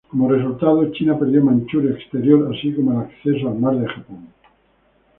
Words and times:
Como 0.09 0.27
resultado, 0.29 0.91
China 0.93 1.19
perdió 1.19 1.43
Manchuria 1.43 1.91
exterior, 1.91 2.51
así 2.51 2.73
como 2.73 2.91
el 2.93 3.07
acceso 3.07 3.47
al 3.49 3.59
Mar 3.59 3.75
de 3.77 3.87
Japón. 3.87 4.29